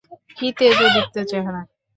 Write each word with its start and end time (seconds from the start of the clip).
কী 0.37 0.47
তেজোদীপ্ত 0.57 1.15
চেহারা! 1.29 1.61